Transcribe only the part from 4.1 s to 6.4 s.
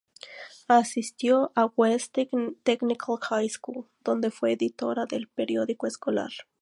fue editora del periódico escolar.